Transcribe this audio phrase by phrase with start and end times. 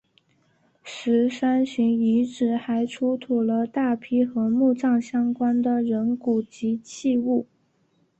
[0.81, 7.45] 十三行遗址还出土了大批和墓葬相关的人骨及器物。